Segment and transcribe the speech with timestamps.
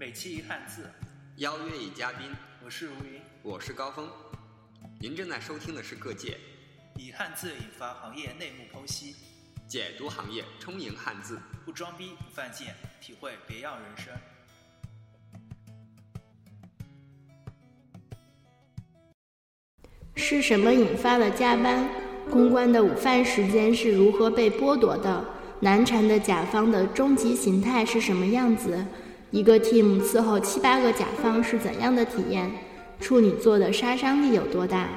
[0.00, 0.88] 每期一汉字，
[1.38, 2.30] 邀约一嘉宾，
[2.64, 4.08] 我是如云，我是高峰。
[5.00, 6.38] 您正在收听的是《各界》，
[7.00, 9.16] 以汉字引发行业内幕剖析，
[9.66, 14.14] 解读行业，充盈汉字，不装逼不犯贱，体会别样人生。
[20.14, 21.84] 是什么引发了加班？
[22.30, 25.24] 公关的午饭时间是如何被剥夺的？
[25.60, 28.86] 难缠的甲方的终极形态是什么样子？
[29.30, 32.50] 一个 team 伺候七八个甲方是怎样的体验？
[32.98, 34.88] 处女座的杀伤力有多大？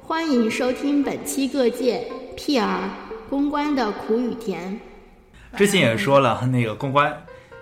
[0.00, 2.88] 欢迎收听本期各界 PR
[3.28, 4.80] 公关的苦与甜。
[5.54, 7.14] 之前也说了，那个公关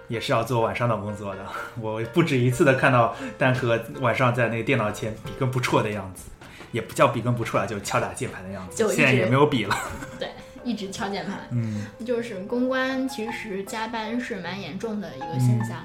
[0.06, 1.45] 也是要做晚上的工作的。
[1.80, 6.30] 我不止一次的看到蛋壳晚上在那个电脑前笔耕不辍的样子，
[6.70, 8.77] 也不叫笔耕不辍了，就敲打键盘的样子。
[8.77, 9.77] 就现在也没有笔了。
[10.20, 10.28] 对，
[10.66, 11.34] 一直敲键盘。
[11.52, 15.79] 嗯，就是公关其实加班是蛮严重的一个现象。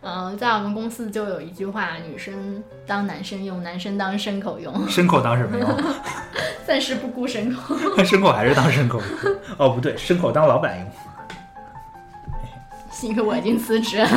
[0.00, 5.68] 呃，在我们公司就有一句话：女生当男生用，男生当牲口用，牲口当什么用？
[6.66, 7.76] 暂时不顾牲口。
[8.02, 9.36] 牲口还是当牲口用？
[9.58, 10.88] 哦，不对，牲口当老板用。
[12.90, 14.08] 幸亏我已经辞职了。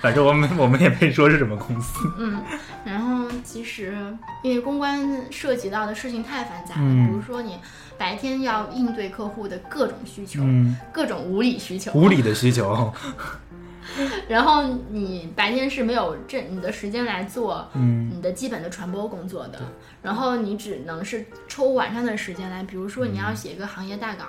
[0.00, 1.98] 反正我们我们也没说是什么公司。
[2.18, 2.40] 嗯，
[2.84, 3.96] 然后其实
[4.42, 7.58] 因为公关涉及到的事情太繁杂了，嗯比如说你
[7.98, 12.92] 白天要应对客户的各种需求，嗯，各种无理需求，无理的需求。
[14.28, 18.10] 然后你白天是没有这你的时间来做嗯。
[18.14, 19.60] 你的基本的传播工作的，
[20.02, 24.24] 然后你只能是抽晚上的时间来，比如说你要写一个行业大稿，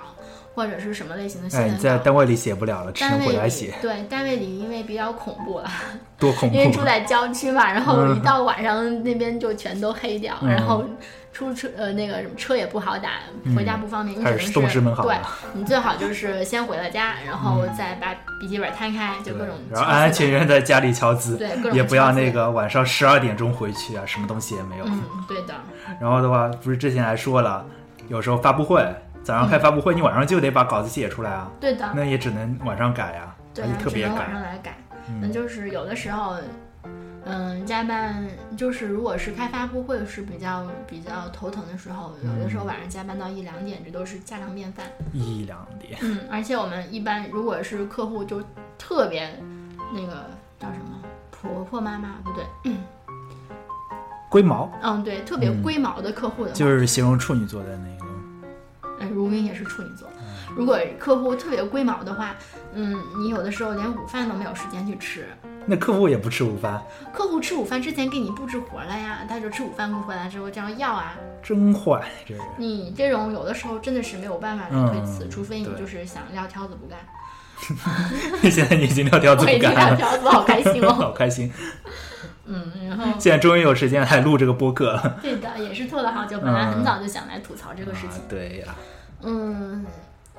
[0.54, 1.98] 或者是什么类型的新哎，闻你在。
[1.98, 5.70] 单位里写不了了，只能单位里回来写，对单位里，因为比较恐怖了，
[6.18, 6.54] 多恐怖。
[6.54, 6.82] 因为住！
[6.84, 8.16] 在郊区嘛，然后嗯。
[8.16, 10.48] 一到晚上那边就全都黑掉，嗯。
[10.48, 10.84] 然后
[11.38, 13.10] 出车呃那个什么车也不好打，
[13.54, 24.84] 回家不方便，你只能是还是送师门好对了，你最好就是先回了家，然后再把笔记本摊开，就各种然后安安全全在家里敲字，对各种也不要那个晚上十二点钟回去啊，什么东西也没有。
[24.86, 25.54] 嗯，对的，
[26.00, 27.64] 然后的话，不是之前还说了，
[28.08, 28.84] 有时候发布会
[29.22, 34.42] 早上开发布会，你晚上就得把稿子写出来啊，对的，那也只能晚上改啊，对啊，特别只能晚上。
[34.42, 34.76] 来改。
[35.20, 35.32] 那嗯。
[35.32, 36.34] 就是有的时候，
[37.28, 44.86] 嗯，加班就是如果是开发布会是比较比较头疼的时候，有的时候晚上加班到一两点，这都是家常便饭。
[45.12, 48.42] 一两点，嗯，而且我们一般如果是客户就
[48.78, 49.30] 特别
[49.92, 50.24] 那个
[50.58, 50.98] 叫什么
[51.30, 52.44] 婆婆妈妈不对，
[54.30, 58.06] 龟毛嗯对，特别嗯龟毛的客户的话，就是形容处女座的那个。
[59.00, 60.08] 嗯，如云也是处女座。
[60.18, 60.24] 嗯
[60.56, 62.34] 如果客户特别龟毛的话，
[62.72, 65.28] 嗯，你有的时候连午饭都没有时间去吃。
[65.70, 71.14] 那客户也不吃午饭，客户吃午饭之前给你布置活了呀，他就吃午饭回来之后这样要啊。
[71.42, 72.42] 真坏，这人。
[72.56, 76.98] 你这种有的时候真的是没有办法去推辞，嗯除非你就是想撂挑子不干。
[78.50, 81.14] 现在你已经撂挑子我已经不干了，撂挑子，好开心哦 好哦。
[81.14, 81.52] 开心。
[82.46, 85.18] 嗯，然后 现在终于有时间来录这个播客了。
[85.20, 88.24] 对的，也是拖了好久，本来很早就想来吐槽这个事情啊。
[88.26, 88.74] 对呀，
[89.22, 89.84] 嗯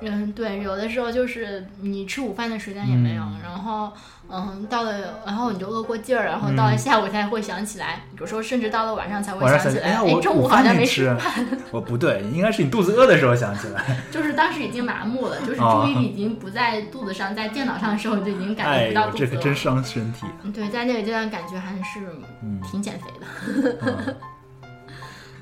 [0.02, 3.92] 嗯，对，有的时候就是你吃午饭的时间也没有，嗯然后
[4.32, 11.46] 嗯，到了，然后你就饿过劲儿，然后到了下午才会想起来，有时候甚至到了晚上才会想起，来，哎，我中午好像没吃饭。
[11.72, 13.84] 我不对，应该是你肚子饿的时候想起来。
[14.10, 19.30] 就是当时已经麻木了，就是哦注意力已经不在肚子上，在电脑上的时候就已经感觉不到肚子了。
[19.30, 20.26] 这可真伤身体。
[20.54, 22.00] 对，在那个阶段感觉还是
[22.42, 23.76] 嗯挺减肥的。
[24.08, 24.14] 嗯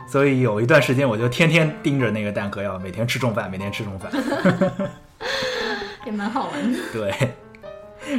[0.08, 4.10] 所以有一段时间，我就天天盯着那个蛋壳，要每天吃中饭，每天吃中饭。
[6.06, 6.78] 也蛮好玩的。
[6.92, 7.12] 对，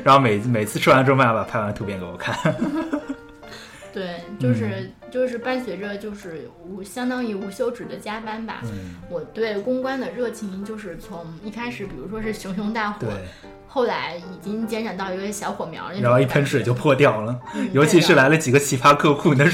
[0.04, 2.38] 然后每每次吃完中饭，把拍完图片给我看。
[3.92, 8.62] 对，就是、嗯就是伴随着就是无相当于无休止的加班吧。
[8.66, 13.10] 嗯，我对公关的热情就是从一开始，比如说是熊熊大火，对，
[13.72, 19.46] 后来已经减长到一个小火苗那种然后一喷水就破掉了，嗯尤其是来了几个奇葩客户，那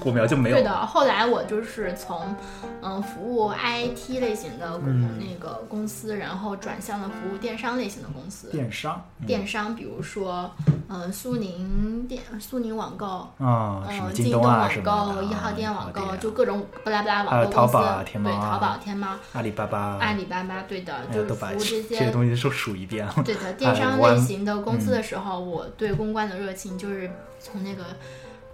[0.00, 0.84] 火苗就没有对的，了。
[0.84, 2.34] 后来我就是从
[2.82, 4.78] 嗯服务 IT 类型的
[5.18, 8.50] 那个公司，然后转向了服务电商类型的公司。
[8.50, 9.26] 电商，嗯。
[9.26, 10.50] 电商，比如说，
[10.88, 13.06] 嗯，苏宁电、苏宁网购，
[13.38, 23.14] 啊，嗯，京东网购、一号店网购，就各种巴拉巴拉还有网购公司，淘宝啊天猫对，啊淘宝、天猫、阿里巴巴，阿里巴巴，对的，就是服务这些东西都数一遍了。
[23.24, 24.94] 对的，电商类型的公司嗯。
[24.94, 27.08] 的时候，我对公关的热情就是
[27.38, 27.84] 从那个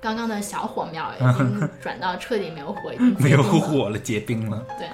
[0.01, 4.63] 刚刚的小火苗 已经转到彻底没有火，已经 没有火了，结冰了。
[4.79, 4.89] 对，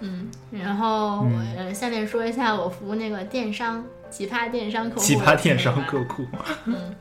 [0.00, 6.24] 嗯，然后我、下面说一下我服务那个电商 奇葩电商客户，奇葩电商客户，
[6.66, 6.94] 嗯，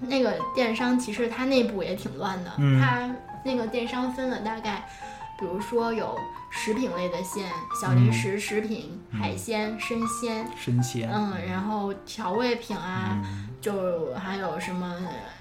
[0.00, 2.80] 那个电商其实它内部也挺乱的，嗯。
[2.80, 3.10] 它
[3.46, 4.88] 那个电商分了大概，
[5.38, 6.16] 比如说有
[6.50, 7.50] 食品类的线，
[7.80, 14.94] 小零食、食品、海鲜、生鲜，生鲜，嗯，然后调味品啊，嗯就还有什么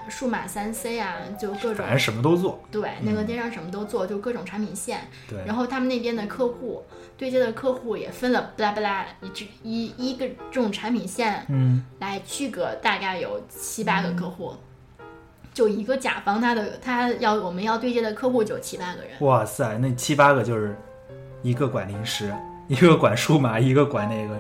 [0.07, 2.63] 数码三 C 啊，就各种反正什么都做。
[2.72, 5.01] 对那个电商什么都做，就各种产品线。
[5.30, 6.84] 对，然后他们那边的客户
[7.18, 14.54] 对接的客户也分了巴拉巴拉一只一一个这种产品线嗯，来区隔，大概有七八个客户。
[15.53, 19.11] 就一个甲方，他的他要我们要对接的客户就七八个人。
[19.19, 20.75] 哇塞，那七八个就是
[21.44, 22.33] 一个管零食，
[22.67, 24.35] 一个管数码，一个管那个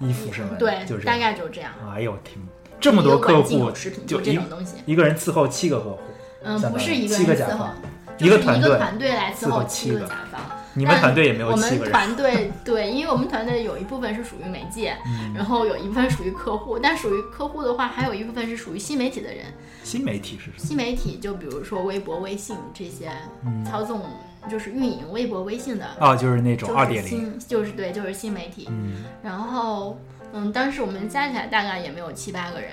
[0.00, 1.18] 衣服什么的，对，大就是大。
[1.18, 1.70] 概就这样。
[1.94, 2.36] 哎呦天，
[2.80, 3.70] 这么多客户
[4.06, 4.76] 就一这种东西。
[4.84, 5.98] 一个人伺候七个客户，
[6.42, 7.70] 嗯，不是一个人伺候甲方，，
[8.18, 10.40] 就是一个团队来伺伺候候七个个甲方。
[10.74, 19.46] 你们团队也没有我们七个人，团队对，因为我们团队有一部分是属于媒介，嗯然后有一部分属于客户，但属于客户的话，还有一部分是属于新媒体的人。
[19.84, 20.54] 新媒体是什么？
[20.58, 23.10] 新媒体就比如说微博、微信这些
[23.44, 24.00] 嗯操纵，
[24.48, 28.68] 就是运营微博、微信的，哦，就是那种就是二点零，新，就是对，就是新媒体。
[28.70, 29.98] 嗯，然后，
[30.32, 32.70] 嗯，当时我们加起来大概也没有七八个人，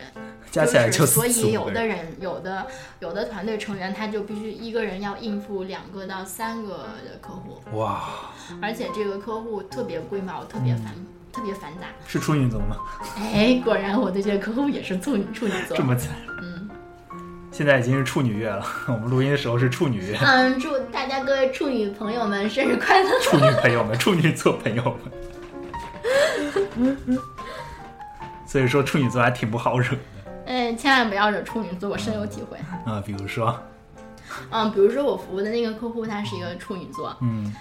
[0.52, 1.26] 加起来就是所。
[1.26, 2.66] 以有的人有的
[3.00, 6.70] 有的团队成员他就必须一个人要应付两个到三个
[7.04, 8.10] 的客户，哇，
[8.62, 10.94] 而且这个客户特别龟毛，特别繁、
[11.32, 11.88] 特别繁杂。
[12.08, 12.76] 是处女座吗？
[13.18, 15.84] 哎，果然我对这个客户也是处女处女座这。
[15.84, 16.16] 么惨。
[16.42, 16.70] 嗯
[17.52, 20.18] 现在已经是处女月了，我们录音的时候是处女月。
[20.22, 23.10] 嗯，祝大家各位处女朋友们生日快乐！
[23.22, 24.84] 处女朋友们，处女座朋友
[26.78, 26.94] 们。
[28.46, 30.19] 所以说处女座还挺不好惹的哎，
[30.80, 32.58] 千万不要惹处女座，我深有体会。
[32.86, 33.60] 啊、比如说，
[34.50, 37.54] 嗯，比如说我服务的那个客户，他是一个处女座，嗯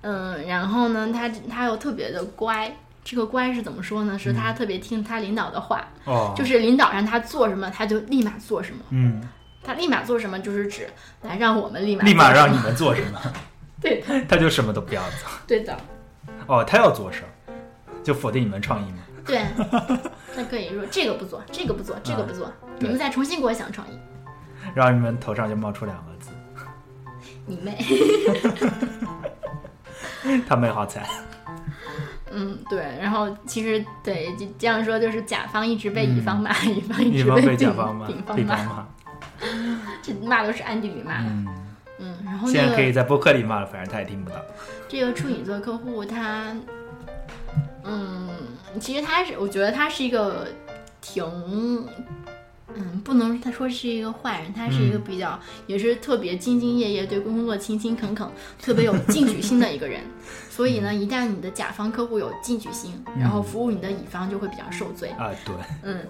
[0.00, 2.74] 嗯，然后呢，他他又特别的乖。
[3.04, 4.18] 这个乖是怎么说呢？
[4.18, 8.78] 是他特别听他领导的话，哦，就是领导让他做什么，他就立马做什么。
[8.90, 9.22] 嗯，
[9.62, 10.88] 他立马做什么，就是指
[11.22, 13.20] 来让我们立马立马让你们做什么，
[13.80, 15.28] 对的 他就什么都不要做。
[15.46, 15.76] 对的
[16.48, 17.30] 哦，他要做事儿，
[18.02, 18.98] 就否定你们创意嘛。
[19.26, 19.44] 对。
[20.36, 23.98] 那可以说这个不做，这个不做，这个不做，你们再重新给我想创意。
[24.74, 26.30] 然后你们头上就冒出两个字
[27.46, 27.78] 你妹！
[30.48, 31.04] “他妹好惨
[32.32, 32.80] 嗯，对。
[33.00, 38.86] 然后其实对，就这样说，就是甲方一直被乙方骂，乙方”，一直被甲方骂，丙方骂。
[40.02, 41.28] 这骂都是暗地里骂的。
[41.28, 41.46] 嗯，
[41.98, 44.36] 嗯，然后现那个在可以在播客里骂了，反正他也听不到。
[44.88, 46.52] 这个处女座客户他，
[47.84, 48.28] 嗯，
[48.80, 50.48] 其实他是，我觉得他是一个
[51.00, 51.24] 挺，
[52.74, 58.28] 嗯，不能他说是一个坏人，他是一个嗯比较、也是特别兢兢业业，对工作勤勤恳恳，
[58.60, 60.00] 特别有进取心的一个人。
[60.50, 65.10] 所以呢，一旦你的甲方客户有进取心，然后服务你的乙方就会比较受罪。
[65.18, 66.00] 啊，对，嗯，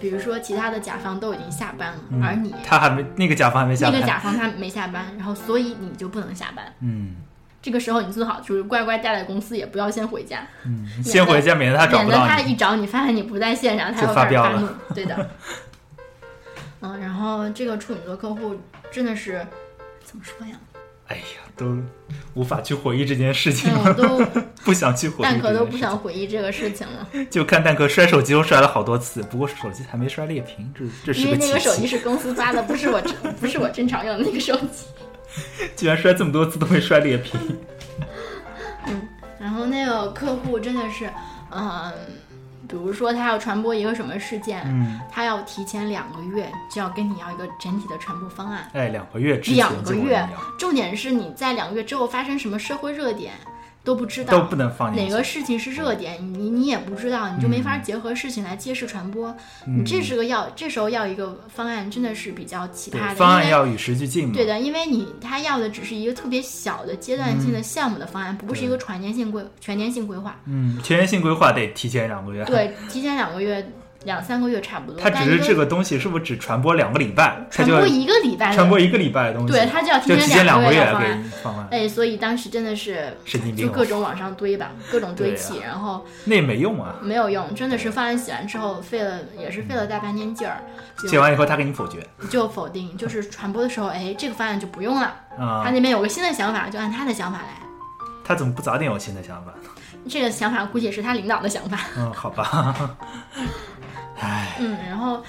[0.00, 4.00] 比如说其他的甲方都已经下班了，嗯而你他还没那个甲方还没下那。
[4.00, 6.72] 个甲方他没下班，然后所以你就不能下班。
[6.80, 7.16] 嗯
[7.62, 10.44] 这个时候你最好就是乖乖待在公司，也不要先回家。
[10.64, 12.40] 嗯，先回家，免得他找免得他。
[12.40, 14.78] 一找你，发现你不在线上，他就又发飙了开始发怒。
[14.94, 15.30] 对的。
[16.80, 18.56] 嗯，然后这个处女座客户
[18.90, 19.46] 真的是
[20.04, 20.54] 怎么说呀？
[21.08, 21.22] 哎呀，
[21.56, 21.76] 都
[22.34, 24.18] 无法去回忆这件事情了，都
[24.64, 25.22] 不想去回忆。
[25.22, 31.86] 蛋壳都不想，回忆这个事情了， 就看蛋壳摔手机都摔了好多次，不过手机还没摔裂屏，这这是因为那个手机。
[31.86, 33.00] 是公司发的，不是我
[33.38, 34.86] 不是我正常用的那个手机。
[35.76, 37.38] 居然摔这么多次都没摔裂皮。
[38.86, 39.08] 嗯。
[39.38, 41.10] 然后那个客户真的是，
[41.50, 41.92] 嗯，
[42.68, 48.70] 比如说他要传播一个什么事件，嗯，他要提前两个月就要跟你要一个整体的传播方案。
[48.72, 50.24] 哎，两个月之前两个月
[50.56, 53.32] 重点是你在两个月之后发生什么社会热点
[53.84, 55.10] 都不知道，都不能放进哪。
[55.10, 59.36] 个事情是热点，你你也不知道，你就没法结合事情来揭示传播。
[59.66, 64.34] 你这是个要这时候要一个方案，真的是比较奇葩的，方案要与时俱进嘛。
[64.34, 70.36] 对的，因为你他要的只是一个特别小的阶段性的项目的方案，不是一个全年性规全年性规划。
[70.46, 73.72] 嗯，全年性规划得提前两个月。，对，提前两个月、
[74.04, 75.00] 两三个月差不多。
[75.00, 77.44] 它只是这个东西是不是只传播两个礼拜？
[77.50, 80.82] 传播一个礼拜，传播一个礼拜的东西，对，他就要就提前前两个月。
[80.98, 81.06] 给
[81.42, 86.96] 方案，哎，所以当时真的是神经病哦就各种往上堆吧，各种堆对砌，啊然后那也没用啊。
[87.00, 90.60] 没有用，真的是方案写完之后费了，也是费了大半天劲儿，
[91.08, 95.06] 写完以后他给你否决就否定，就是传播的时候，哎，这个方案就不用了，
[95.38, 97.62] 啊他，那边有个新的想法，就按他的想法来。
[98.24, 99.58] 他怎么不早点有新的想法呢？
[100.08, 101.78] 这个想法估计也是他领导的想法。
[101.96, 102.96] 嗯，好吧。
[104.60, 105.22] 嗯，然后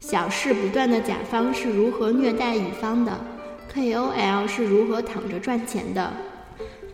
[0.00, 3.12] 小事不断的甲方是如何虐待乙方的
[3.74, 6.12] ？KOL 是如何躺着赚钱的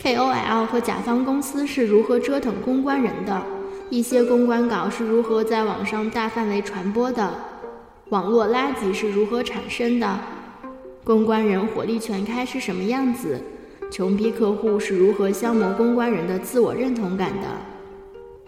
[0.02, 3.40] ？KOL 和甲方公司是如何折腾公关人的？
[3.90, 7.32] 一些公关稿是如何在网上大范围传播的？
[8.08, 10.18] 网络垃圾是如何产生的？
[11.04, 13.40] 公关人火力全开是什么样子？
[13.90, 17.46] 穷逼客户是如何消磨公关人的自我认同感的？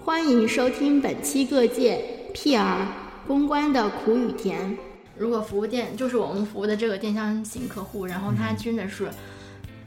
[0.03, 2.03] 欢迎收听本期各界
[2.35, 2.85] PR
[3.27, 4.77] 公关的苦与甜。
[5.17, 9.09] 如果服务店就是我们服务的这个电商型客户，然后他真的是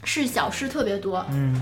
[0.06, 1.62] 是小事特别多，嗯，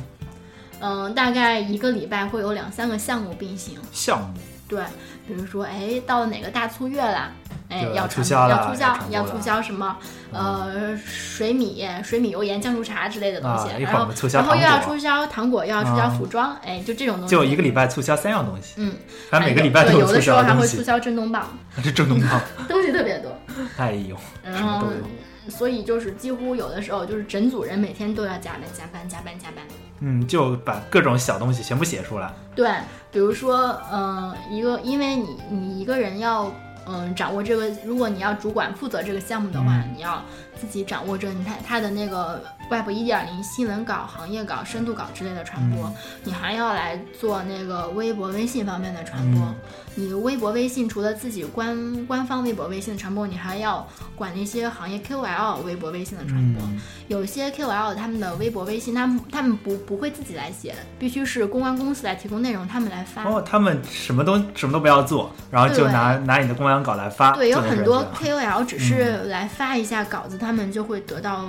[0.80, 3.80] 嗯，大概一个礼拜会有两三个项目并行。
[3.92, 4.38] 项目
[4.68, 4.84] 对，
[5.27, 7.32] 比如说，哎，到了哪个大促月了，
[7.75, 9.98] 哎，要传促销要促销要促销什么？
[10.32, 17.32] 呃，水米、水米油盐酱醋茶之类的东西，然后然后又要促销糖果，又要促销啊服装，哎，就这种东西。
[17.32, 18.94] 就一个礼拜促销三样东西，嗯，
[19.29, 21.48] 反正每个哎礼拜都有促的时候还会促销震动棒，
[21.84, 23.32] 这震动棒，东西特别多。
[23.77, 25.03] 哎呦，然后什么都有。
[25.48, 29.63] 所以就是几乎有的时候就是整组人每天都要加班加班加班加班。
[30.00, 32.34] 嗯，就把各种小东西全部写出来。
[32.55, 32.70] 对，
[33.12, 36.51] 比如说，嗯、一个，因为你你一个人要，
[36.86, 39.94] 嗯、掌握这个，如果你要主管负责这个项目的话，嗯。
[39.96, 40.24] 你要
[40.65, 49.41] 自己掌握着你看它的那个 Web 一点零新闻稿、行业稿、深度稿之类的传播，嗯你还要来做那个微博、微信方面的传播。
[49.41, 49.55] 嗯
[49.98, 56.62] 你微博、微信除了自己官官方微博、微信的传播，你还要管那些行业 KOL 微博、微信的传播。
[56.65, 63.24] 嗯，有些 KOL 他们的微博、微信，他们他们不不会自己来写，必须是公关公司来提供内容，他们来发。
[63.24, 67.31] 哦，他们什么都什么都不要做，然后就拿拿你的公关稿来发。
[67.31, 71.45] 对，有很多 KOL 只是来发一下稿子，他们就会得到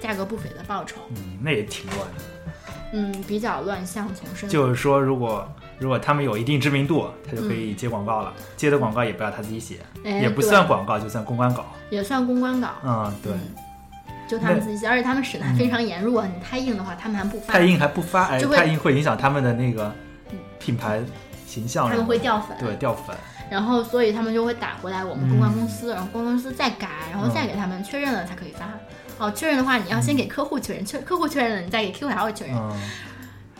[0.00, 0.96] 价格不菲的报酬。
[1.10, 2.24] 嗯，那也挺乱的。
[2.92, 4.48] 嗯，比较乱象丛生。
[4.48, 5.46] 就是说，如果
[5.78, 8.32] 如果他们有一定知名度，他就可以接广告了。
[8.56, 11.66] 接的广告也不要他自己写，也不算广告，就算公关稿。
[11.90, 12.68] 也算公关稿。
[12.84, 13.32] 嗯，对，
[14.28, 16.00] 就他们自己写，而且他们审的还非常严。
[16.00, 19.92] 如果你太硬的话，他们还不发，太硬还不发，哎，太硬会影响他们的那个
[20.60, 21.02] 品牌
[21.46, 21.90] 形象。
[21.90, 22.56] 他们会掉粉。
[22.58, 23.16] 对掉粉。
[23.50, 28.66] 然后所以他们就会打回来我们公关公司，然后公关公司再改，然后嗯再给他们确认了才可以发。
[29.18, 32.72] 哦，确认的话，你要先给客户确认，确客户确认了，你再给 QL 确认，嗯，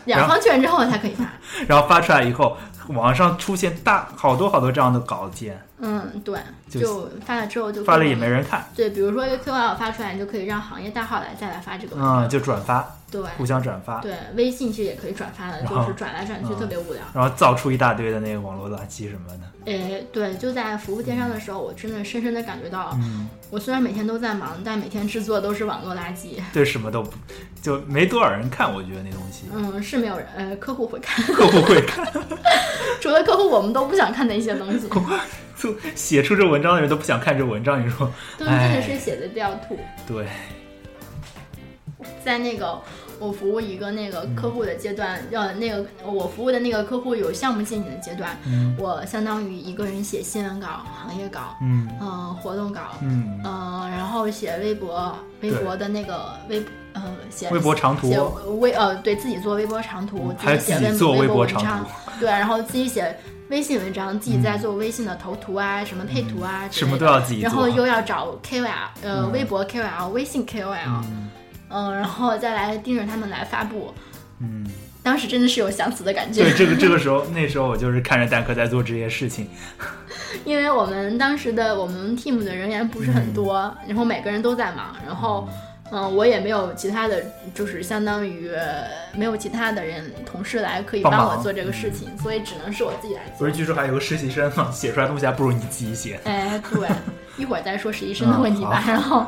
[0.05, 1.25] 两方确认之后才可以发。
[1.67, 2.55] 然后发出来以后，
[2.89, 6.39] 网上出现大好多好多这样的稿件，嗯，对，
[6.69, 13.21] 就就发了之后就发了也没人看，对，比如说一个 QL 发出来，你就可以让行业大号来再来发这个文嗯，就转发，对。
[13.37, 16.59] 互相转发，对，微信其实也可以转发的，就是转来转去嗯。
[16.59, 17.01] 特别无聊。
[17.13, 19.39] 然后造出一大堆的那个网络垃圾什么的。
[19.65, 26.41] 诶，对，就在服务电商的时候，我真的深深的感觉到，嗯，我虽然每天都在忙，但每天制作都是网络垃圾。
[26.53, 27.11] 对，什么都不，
[27.61, 32.05] 就没多少人看，我觉得那东西，嗯，是没有人，呃，客户会看，客户会看，
[33.01, 34.87] 除了客户，我们都不想看的一些东西。
[35.57, 38.07] 就写出这文章的人都不想看这文章，你说？
[38.37, 39.79] 对，真的哎是写的掉吐。
[40.05, 40.27] 对，
[42.23, 42.79] 在那个
[43.17, 50.67] 我服务一个那个客户的阶段，嗯呃，那个我服务的那个客户有项目进行的阶段，嗯我相当于一个人写新闻稿、
[51.03, 56.63] 行业稿，嗯嗯、活动稿，嗯，嗯、然后写微博，微博的那个微，
[57.03, 58.19] 呃，写微博长图写
[58.59, 61.89] 微呃，对自己做微博长图，还自己写微博长章图，
[62.19, 63.15] 对，然后自己写
[63.49, 68.67] 微信文章，自己在做微信的头图啊，什么配图啊，什么都要自己做，然后又要找 KOL，
[69.01, 71.29] 呃，嗯微博 KOL、微信 KOL，嗯
[71.69, 73.93] 嗯，然后再来盯着他们来发布。
[74.39, 74.65] 嗯，
[75.01, 79.47] 当时真的是有想死的感觉对，，这个 这个时候，那时候我就是看着蛋壳在做这些事情，
[80.45, 85.47] 因为我们当时的我们 team 的人员不是很多，然后每个人都在忙，然后。
[85.91, 93.51] 嗯，我也没有其他的，就是相当于呃没有其他的人同事来可以帮我做这个事情，所以只能是我自己来做不是，。
[93.51, 96.19] 据说还有个实习生嘛，写出来东西还不如你自己写。
[96.25, 96.89] 哎，对，
[97.37, 98.83] 一会儿再说实习生的问题吧。
[98.85, 99.25] 嗯然后，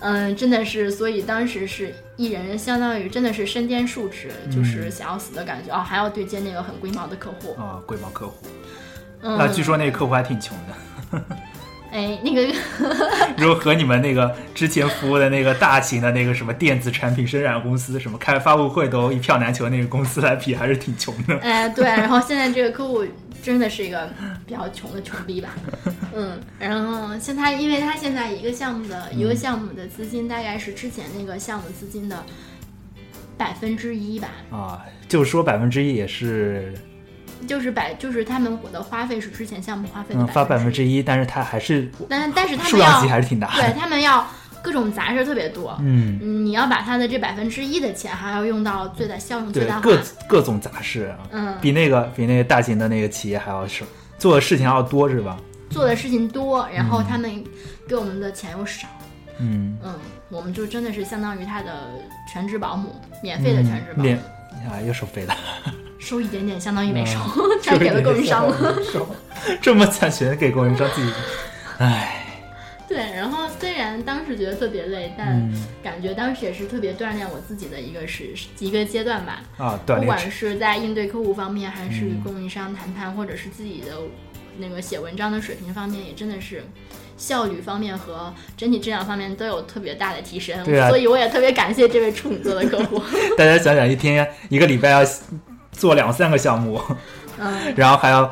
[0.00, 7.54] 嗯，真的是，所以当时是一人，相当于真的是身兼数职，就是想要死的感觉哦，还要对接那个很龟毛的客户。
[7.58, 8.46] 啊，龟毛客户，
[9.22, 11.22] 嗯，那据说那个客户还挺穷的，
[11.94, 12.52] 哎，那个
[13.38, 21.38] 如果和你们那个之前服务的那个大型的那个什么电子产品生产公司，什么开发布会都一票难求那个公司来比，还是挺穷的。
[21.38, 23.04] 哎， 对，然后现在这个客户
[23.40, 24.10] 真的是一个
[24.44, 25.50] 比较穷的穷逼吧，
[26.12, 32.24] 嗯，然后像他，因为他现在一个项目的一个项目的资金大概是之前那个项目资金的
[33.38, 36.74] 百分之一吧，啊，就说百分之一也是，
[37.44, 43.72] 就是百就是他们的花费是之前项目花费的嗯，发百分之之一，但是它还是但但是他们数量级还是挺大对。
[43.78, 44.26] 他们要
[44.62, 53.84] 各种杂事特别多，嗯，嗯，你要把他的这百分之一的钱还要用到最大效用最大，化，各各种杂事啊，嗯，比那个比那个大型的那个企业还要少，
[54.18, 55.36] 做的事情要多是吧？
[55.70, 57.44] 做的事情多，然后他们
[57.88, 58.86] 给我们的钱又少，
[59.38, 59.94] 嗯，嗯，
[60.30, 61.90] 我们就真的是相当于他的
[62.32, 64.18] 全职保姆，免费的全职保姆，练
[64.70, 65.34] 啊又收费了，
[66.04, 68.78] 收一点点相当于没收， 嗯全给了供应商了。
[68.92, 69.08] 收
[69.62, 71.12] 这么惨全给供应商自己，
[71.78, 72.42] 唉，
[72.86, 79.42] 对，然后虽然当时觉得特别累，但嗯感觉当时也是特别锻炼我自己的一个是一个阶段吧。
[79.56, 83.96] 啊，锻不管是在应对客户方面，还是与供应商谈判，或者是自己的
[84.58, 86.62] 那个写文章的水平方面也真的是。
[87.16, 93.00] 效率方面和整体质量方面都有特别大的提升，对啊所以我也特别感谢这位处女座的客户。
[93.38, 95.04] 大家想想，一天一个礼拜要
[95.74, 96.80] 做两三个项目，
[97.38, 98.22] 嗯， 然后还要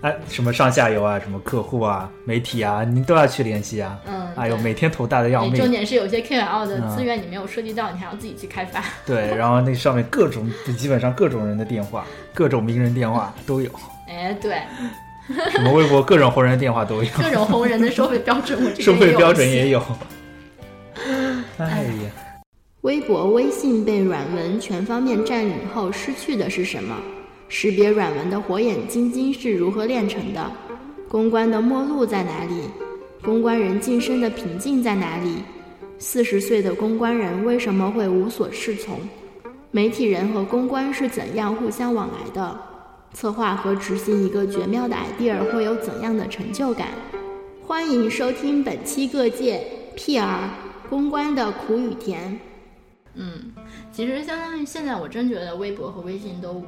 [0.00, 3.98] 啊什么上下游啊，什么客户啊、媒体啊，您都要去联系啊。
[4.06, 5.60] 嗯哎呦，每天头大的要对命。
[5.60, 6.88] 重点是有些 KOL 的嗯。
[6.96, 8.82] 资源你没有涉及到，你还要自己去开发。
[9.06, 13.70] 对，然后那上面各种基本上各种人的电话， 各种名人电话都有，
[14.08, 14.60] 哎，对，
[15.52, 19.80] 什么微博各种红人电话都有，各种红人的收费标准，我收费标准也有。
[21.58, 22.03] 哎呀，
[22.84, 26.94] 微博、微信被软文全方面占领后，失去的是什么？
[27.48, 30.52] 识别软文的火眼金睛是如何炼成的？
[31.08, 32.60] 公关的末路在哪里？
[33.22, 35.36] 公关人晋升的瓶颈在哪里？
[35.98, 39.00] 四十岁的公关人为什么会无所适从？
[39.70, 42.54] 媒体人和公关是怎样互相往来的？
[43.14, 46.88] 策划和执行一个绝妙的 idea 会有怎样的成就感？
[47.66, 50.50] 欢迎收听本期各界 PR
[50.90, 52.38] 公关的苦与甜。
[53.14, 53.52] 嗯，
[53.92, 56.62] 其实相当于现在，我真觉得微博和微信都，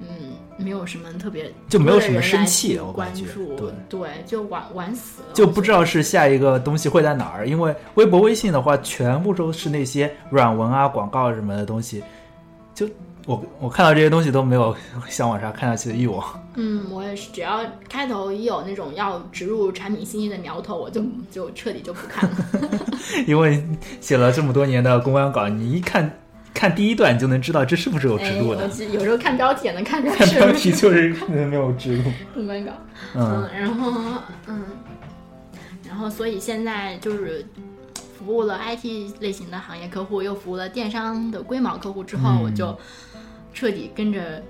[0.00, 3.56] 嗯，没有什么特别就没有什么生气我感觉注，
[3.88, 12.02] 对就玩玩死了，就不知道是下一个东西会在哪儿，因为微博、微信的话，全部都是那些软文啊、广告什么的东西，
[12.74, 12.88] 就
[13.26, 14.74] 我我看到这些东西都没有
[15.08, 16.24] 想往上看下去的欲望。
[16.54, 22.36] 嗯，我也是，只要开头一有那种要植入产品信息的苗头，我就就彻底就不看了。
[23.26, 23.64] 因为
[24.00, 26.18] 写了这么多年的公关稿，你一看
[26.52, 28.64] 看第一段，你就能知道这是不是有植哎，入的。
[28.64, 32.02] 我记有时候看标题也能看出来标题就是 没有植入。
[32.34, 32.72] 公关稿。
[33.14, 33.92] 嗯，嗯，然后
[34.48, 34.64] 嗯，
[35.86, 37.46] 然后所以现在就是
[38.18, 42.78] 服务了 IT 类型的行业客户，又服务了电商的龟毛客户之后，嗯我就
[43.52, 44.42] 彻底跟着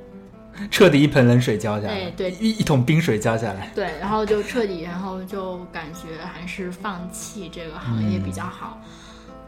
[0.70, 3.70] 彻底一盆冷水浇下来，哎对一一桶冰水浇下来。
[3.74, 8.80] 对，然后就彻底，然后就感觉还是放弃这个行业比较好。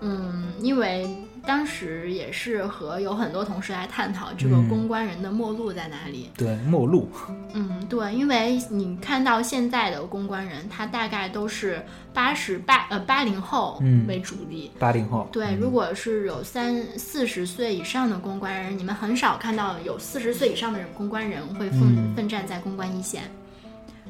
[0.01, 1.09] 嗯，因为
[1.47, 6.31] 当时也是和有很多同事来探讨这个嗯公关人的末路在哪里。
[6.37, 7.09] 对，末路。
[7.53, 14.71] 嗯，对，因为你看到现在的公关人，他大概都是八十八呃八零后嗯为主力。
[14.79, 15.29] 八零后。
[15.31, 23.23] 对，如果是有三四十岁以上的公关人，你们很少看到有四十岁以上的人公关人会奋、嗯奋战在公关一线，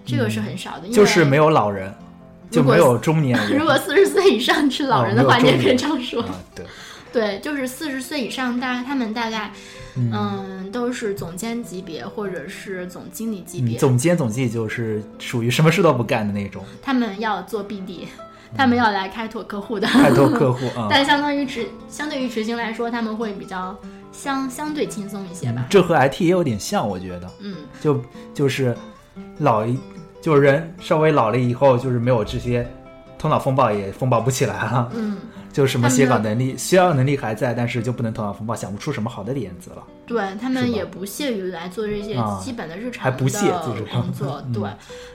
[0.05, 0.87] 这个是很少的。
[0.87, 1.92] 因为就是没有老人，
[2.51, 3.57] 就如果没有中年人。
[3.59, 6.23] 如果四十岁以上是老人的话，你也可以这样说。
[6.23, 6.64] 啊，对，
[7.14, 9.53] 对，就是四十岁以上，大他们大概
[9.96, 18.07] 嗯嗯都是总监级别或者是总经理级别，嗯，总监总经理就是属于什么事都不干的那种， 他们要做 BD，
[18.57, 19.87] 他们要来开拓客户的。
[19.87, 20.88] 开拓客户啊。
[20.90, 23.79] 但相当于执相对于执行来说，他们会比较
[24.11, 25.64] 相相对轻松一些吧。
[25.70, 28.03] 这和 IT 也有点像，我觉得，嗯，就
[28.35, 28.77] 就是
[29.38, 29.79] 老一，
[30.20, 32.68] 就是人稍微老了以后，就是没有这些
[33.16, 34.90] 头脑风暴也风暴不起来了。
[34.96, 35.16] 嗯，
[35.55, 39.85] 就什么写稿能力、写稿能力还在，但是就不能头脑风暴，想不出什么好的点子了。
[40.05, 44.53] 对他们也不屑于来做这些啊基本的日常还不屑做这个的工作， 嗯。
[44.53, 44.69] 对，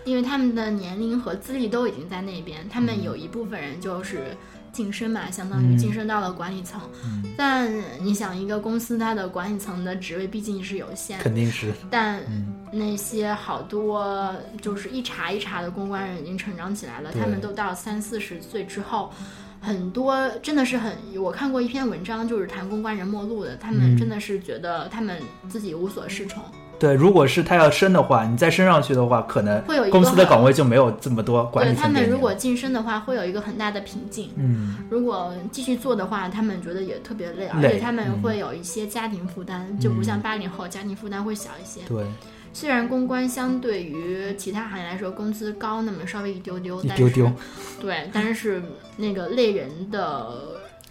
[0.06, 2.84] 因为他们的年龄和资历都已经在那边，他嗯。
[2.84, 4.36] 们有一部分人就是
[4.71, 6.80] 晋升嘛，相当于晋升到了管理层。
[7.04, 7.21] 嗯。
[7.38, 7.69] 但
[8.02, 12.56] 你想，一个公司它的管理层的职位毕竟是有限，肯定是，但嗯。
[12.71, 17.21] 那些好多就是一茬一茬的公关人已经成长起来了，对。
[17.21, 19.12] 他们都到三四十岁之后，
[19.61, 20.91] 很多真的是很，
[21.21, 26.41] 我看过一篇文章，就是谈公关人末路的，他们嗯真的是觉得他们自己无所适从，
[26.79, 26.93] 对。
[26.93, 34.31] 如果是他要升的话，你再升上去的话，可能会有公司的岗位就没有这么多管对他们如果晋升的话，会有一个很大的瓶颈。
[34.37, 41.81] 嗯，如果继续做的话，他们觉得也特别累，而且他们嗯会有一些家庭负担，就不像八零后家庭负担会小一些。
[41.87, 42.05] 对，
[42.53, 47.31] 虽然公关相对于其他行业来说工资高那么稍微一丢丢，一丢丢，
[47.79, 48.62] 对，但是
[48.97, 50.27] 那个累人的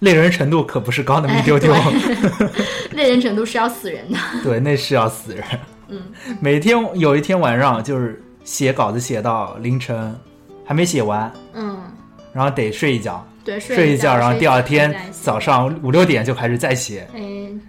[0.01, 1.93] 累人程度可不是高那么一丢丢，哎
[2.93, 4.19] 累 人程度是要死人的。
[4.43, 5.45] 对，那是要死人。
[5.89, 6.03] 嗯，
[6.41, 10.15] 每天有一天晚上就是写稿子写到凌晨，
[10.65, 11.81] 还没写完，嗯，
[12.33, 17.21] 然后得睡一觉，对，睡一觉，然后第二天早，上五六点就开始再写，哎，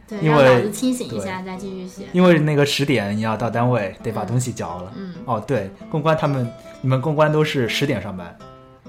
[0.07, 2.03] 对，因为脑子清醒一下再继续写。
[2.13, 4.93] 因为那个十点你要到单位得把东西交了。
[4.95, 6.49] 嗯，哦，对，公关他们，
[6.81, 8.37] 你们公关都是十点上班，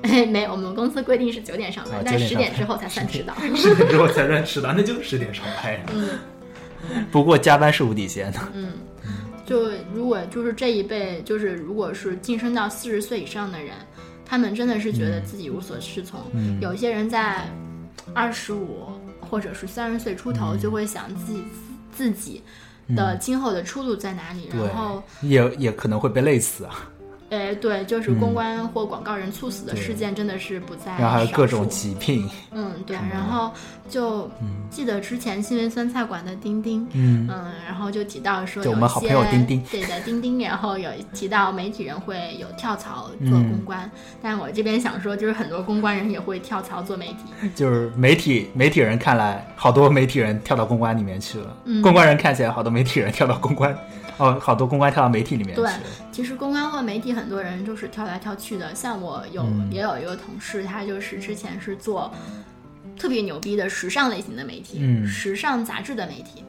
[0.02, 3.34] 哎， 没有，我们公司规定是九点上班，啊但9点上班十点之后才算迟到。
[3.56, 5.80] 十点之后才算迟到，那就是十点上班呀。
[5.92, 6.08] 嗯
[7.12, 8.38] 不过加班是无底线的。
[8.54, 8.72] 嗯，
[9.44, 13.74] 就如果就是这一辈，就是如果是晋升到四十岁以上的人，
[14.24, 16.18] 他们真的是觉得自己无所适从。
[16.32, 17.46] 嗯有些人在
[18.14, 18.88] 二十五
[19.20, 20.58] 或者是三十岁出头，嗯。
[20.58, 21.44] 就会想自己
[21.92, 22.42] 自己
[22.96, 26.88] 的今后的出路在哪里，然后也也可能会被累死啊。
[27.30, 33.50] 呃，对，就是公关或广告人猝死的事件真的是不在然后还有少各种数疾病，嗯，对，然后
[33.88, 34.30] 就
[34.68, 37.28] 记得之前新闻酸菜馆的丁丁，嗯。
[37.30, 43.90] 嗯，然后就提到说就有一我们好朋友些丁丁对的丁丁，然后有提到媒体人会有跳槽做公关，
[44.20, 51.80] 但我这边想说，就是很多公关人也会跳槽做媒体， 就是媒体媒体人看来，好多媒体人跳到公关里面去了，嗯。
[51.80, 53.76] 公关人看起来好多媒体人跳到公关，
[54.20, 55.70] 哦，好多公关跳到媒体里面去对。
[56.12, 62.12] 其实公关和媒体很多人就是跳来跳去的，像我有、嗯也有一个同事，他就是之前是做
[62.98, 66.44] 特别牛逼的时尚类型的媒体，嗯时尚杂志的媒体。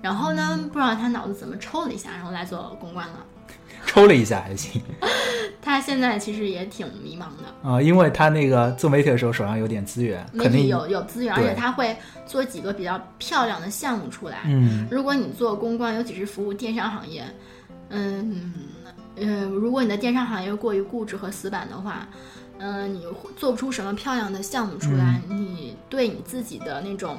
[0.00, 3.14] 然后呢，不知道他脑子怎么抽了一下，然后来做公关了。
[3.86, 4.82] 抽了一下还行。
[5.62, 14.42] 他现在其实也挺迷茫的，啊、因为他那个做媒体的时候手上有点资源，肯定媒体有有资源，而且他会做几个比较漂亮的项目出来。
[14.46, 14.86] 嗯。
[14.90, 17.24] 如果你做公关，尤其是服务电商行业，
[17.88, 18.52] 嗯
[19.16, 22.06] 呃，如果你的电商行业过于固执和死板的话，
[22.58, 23.04] 嗯、你
[23.36, 25.36] 做不出什么漂亮的项目出来，嗯。
[25.36, 27.18] 你对你自己的那种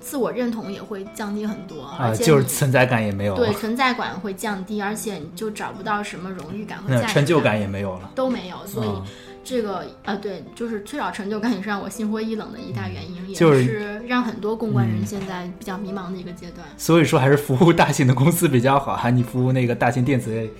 [0.00, 8.10] 自我认同也会降低很多，啊、而且你就是存在感也没有，对存在感会降低，而且你就找不到什么荣誉感和那价值成就感也没有了。
[8.14, 9.04] 都没有，所以嗯
[9.44, 16.66] 这个呃、对，就是缺少成就感也是让我心灰意冷的一大原因，也就是是让很多公关人嗯现在比较迷茫的一个阶段。
[16.76, 19.08] 所以说还是服务大型的公司比较好哈。
[19.08, 20.50] 你服务那个大型电子类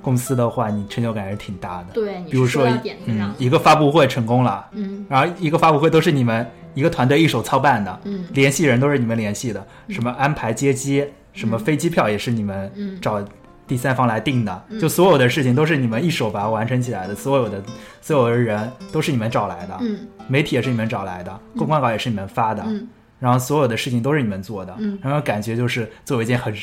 [0.00, 1.86] 公司的话，你成就感还是挺大的。
[1.92, 2.68] 对，你比如说
[3.06, 8.24] 嗯，，一个发布会成功了，嗯然后一个发布会都是你们一个团队一手操办的，嗯。
[8.32, 12.98] 联系人都是你们联系的，什么安排接机，什么飞机票也是你们嗯。
[13.00, 13.24] 找
[13.66, 17.62] 第三方来定的，就所有的事情都是你们一手把它完成起来的，所有的
[18.00, 20.06] 所有的人都是你们找来的，嗯。
[20.28, 22.88] 媒体也是你们找来的，公关稿也是你们发的，嗯。
[23.18, 24.98] 然后所有的事情都是你们做的，嗯。
[25.02, 26.54] 然后感觉就是做一件很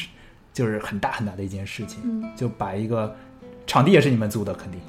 [0.52, 3.16] 就是很大很大的一件事情，嗯，就把一个
[3.70, 4.82] 场地也是你们租的，肯定。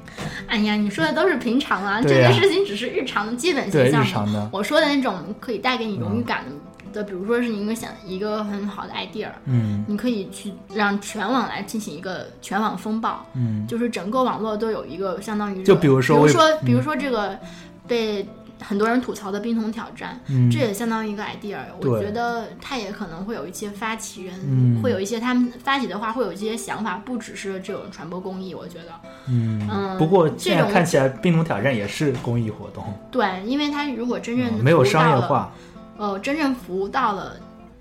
[0.48, 4.08] 哎呀，你说的都是平常啊，这件事情只是日常的基本对性项目。
[4.08, 6.44] 日常的，我说的那种可以带给你荣誉感
[6.92, 9.84] 的，比如说是你一个想一个很好的 idea，嗯。
[9.86, 17.38] 你可以去让全网来进行一个全网风暴，嗯，就是整个网络都有一个相当于就比如说比如说，嗯比如说这个
[17.86, 18.26] 被
[18.60, 21.58] 很多人吐槽的冰桶挑战，嗯这也相当于一个 idea。
[21.80, 28.54] 我觉得它也可能会有一些发起人，嗯会有一些他们发起的话会有一些想法，不只是这种传播公益。
[28.54, 28.92] 我觉得，
[29.28, 35.52] 嗯嗯不过这种现在看起来冰桶挑战也是公益活动，对，因为它如果真正嗯没有商业化，
[35.96, 37.36] 呃，真正服务到了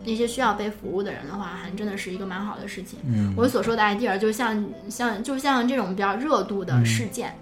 [0.06, 3.00] 那些需要被服务的人的话，还真的是一个蛮好的事情。
[3.06, 7.36] 嗯我所说的 idea 就像像就像这种比较热度的事件，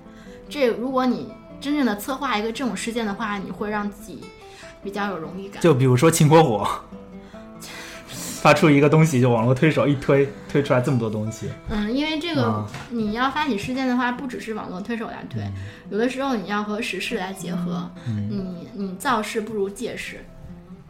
[0.50, 4.24] 这如果你真正的策划一个这种事件的话，你会让自己
[4.84, 5.62] 比较有荣誉感。
[5.62, 6.68] 就比如说秦火火。
[8.40, 11.50] 发出一个东西，就网络推手一推，推出来这么多东西。
[11.70, 15.42] 嗯，因为这个、啊你要发起事件的话，不只是网络推手来推，
[15.90, 17.90] 有的时候你要和时事来结合。
[18.08, 20.24] 嗯你你造势不如借势，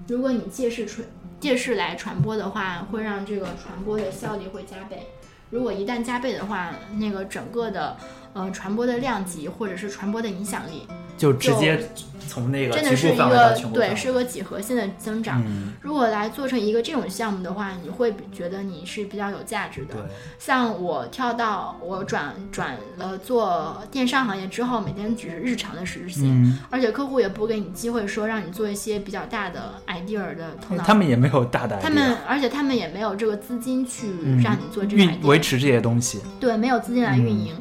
[0.08, 1.08] 如果你借势传
[1.40, 5.08] 借势来传播的话，会让这个传播的效率会加倍。
[5.50, 7.96] 如果一旦加倍的话，那个整个的
[8.38, 11.90] 呃传播的量级或者是传播的影响力，就直接
[12.28, 15.42] 从那个真的是一个对是个几何性的增长。
[15.48, 19.96] 嗯，如果来做成一个这种项目的话，你会觉得你是比较有价值的。
[20.38, 30.84] 像我跳到我转转了做电商行业之后，每天只是日常的实行，嗯，而且客户也不给你机会说让你做一些比较大的 idea 的头脑。
[30.84, 36.22] 他们也没有大的他们，而且他们也没有这个资金去嗯让你做这个运 idea，、维持这些东西。
[36.40, 37.56] 对，没有资金来运营，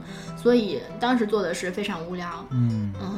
[0.46, 2.46] 所以当时做的是非常无聊。
[2.50, 3.12] 嗯嗯，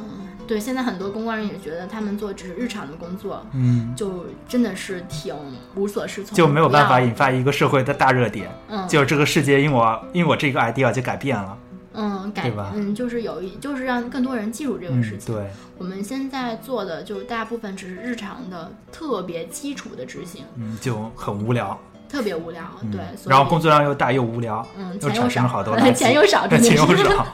[0.47, 5.35] 对，现在很多公关人也觉得他们做只是日常的工作，嗯，就真的是挺
[5.75, 11.55] 无所适从，就没有办法引发一个社会的大热点，嗯，就是这个世界因我因我这个 idea 就改变了。
[11.93, 15.35] 嗯改嗯，就是有一就是让更多人记住这个嗯事，情。
[15.35, 21.79] 对，我们现在做的就大部分只是日常的特别基础的执行，嗯，就很无聊。
[22.09, 22.63] 特别无聊。
[22.81, 26.95] 嗯对，然后工作量又大又无聊，嗯又产生了好多 钱又少， 钱又。
[26.97, 27.25] 少。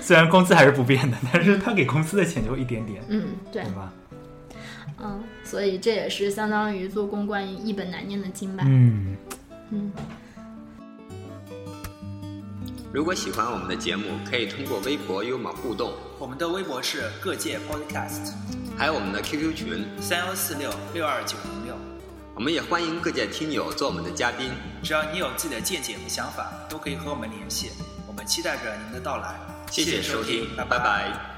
[0.00, 3.92] 虽然工资还是不变的，但是他给公司的钱就一点点，嗯，对对，吧？
[5.02, 8.62] 嗯，所以这也是相当于做公关一本难念的经吧。
[8.66, 9.16] 嗯，
[9.70, 9.92] 嗯
[12.92, 18.32] 如果喜欢我们的节目，可以通过微博与我们互动，我们的微博是各界 Podcast
[18.76, 19.84] 还有我们的 QQ 群。
[20.00, 21.36] 三幺四六六二九。
[22.34, 24.50] 我们也欢迎各界听友做我们的嘉宾。
[24.82, 27.70] 只要你有自己的见解和想法，都可以和我们联系。
[28.06, 29.38] 我们期待着您的到来。
[29.70, 31.31] 谢谢收听，拜拜拜